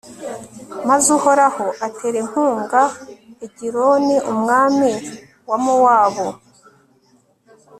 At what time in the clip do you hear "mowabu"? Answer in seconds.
5.63-6.27